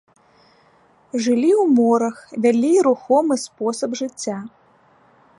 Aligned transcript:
Жылі 1.25 1.51
ў 1.63 1.65
морах, 1.79 2.17
вялі 2.45 2.71
рухомы 2.87 3.37
спосаб 3.45 3.91
жыцця. 4.03 4.37